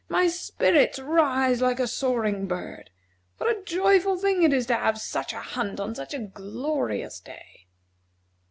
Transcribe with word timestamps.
My 0.09 0.27
spirits 0.29 0.97
rise 0.97 1.61
like 1.61 1.79
a 1.79 1.85
soaring 1.85 2.47
bird. 2.47 2.89
What 3.37 3.55
a 3.55 3.61
joyful 3.61 4.17
thing 4.17 4.41
it 4.41 4.51
is 4.51 4.65
to 4.65 4.73
have 4.75 4.97
such 4.99 5.31
a 5.31 5.39
hunt 5.39 5.79
on 5.79 5.93
such 5.93 6.15
a 6.15 6.25
glorious 6.25 7.19
day!" 7.19 7.67